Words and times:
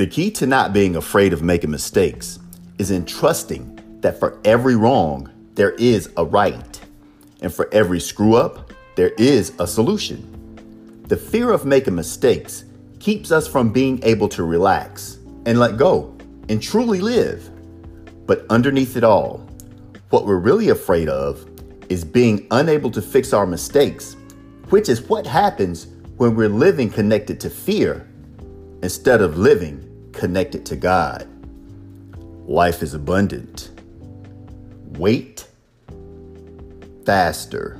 The 0.00 0.06
key 0.06 0.30
to 0.30 0.46
not 0.46 0.72
being 0.72 0.96
afraid 0.96 1.34
of 1.34 1.42
making 1.42 1.70
mistakes 1.70 2.38
is 2.78 2.90
in 2.90 3.04
trusting 3.04 3.98
that 4.00 4.18
for 4.18 4.40
every 4.46 4.74
wrong, 4.74 5.28
there 5.56 5.72
is 5.72 6.08
a 6.16 6.24
right. 6.24 6.80
And 7.42 7.52
for 7.52 7.68
every 7.70 8.00
screw 8.00 8.34
up, 8.34 8.72
there 8.96 9.10
is 9.18 9.52
a 9.58 9.66
solution. 9.66 11.04
The 11.06 11.18
fear 11.18 11.52
of 11.52 11.66
making 11.66 11.96
mistakes 11.96 12.64
keeps 12.98 13.30
us 13.30 13.46
from 13.46 13.74
being 13.74 14.02
able 14.02 14.30
to 14.30 14.42
relax 14.42 15.18
and 15.44 15.60
let 15.60 15.76
go 15.76 16.16
and 16.48 16.62
truly 16.62 17.02
live. 17.02 17.50
But 18.26 18.46
underneath 18.48 18.96
it 18.96 19.04
all, 19.04 19.46
what 20.08 20.24
we're 20.24 20.38
really 20.38 20.70
afraid 20.70 21.10
of 21.10 21.46
is 21.90 22.06
being 22.06 22.46
unable 22.52 22.90
to 22.92 23.02
fix 23.02 23.34
our 23.34 23.44
mistakes, 23.44 24.16
which 24.70 24.88
is 24.88 25.02
what 25.02 25.26
happens 25.26 25.88
when 26.16 26.34
we're 26.34 26.48
living 26.48 26.88
connected 26.88 27.38
to 27.40 27.50
fear 27.50 28.08
instead 28.82 29.20
of 29.20 29.36
living 29.36 29.88
connected 30.20 30.66
to 30.66 30.76
God. 30.76 31.26
Life 32.46 32.82
is 32.82 32.92
abundant. 32.92 33.70
Wait 34.98 35.46
faster. 37.06 37.78